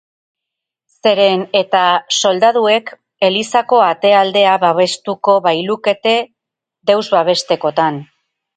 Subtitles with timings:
[1.01, 1.81] Zeren eta
[2.21, 2.89] soldaduek
[3.29, 6.17] elizako ate aldea babestuko bailukete,
[6.93, 8.05] deus babestekotan.